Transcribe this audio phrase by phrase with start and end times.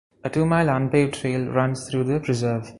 [0.23, 2.65] A two-mile unpaved trail runs through the preserve.